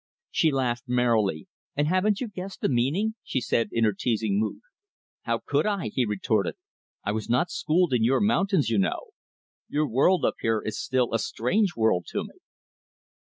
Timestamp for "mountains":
8.19-8.67